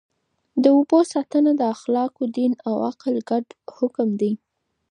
[0.63, 3.45] د اوبو ساتنه د اخلاقو، دین او عقل ګډ
[3.77, 4.31] حکم دی.